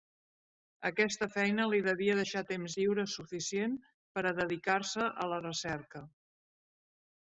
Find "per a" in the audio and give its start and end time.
4.17-4.35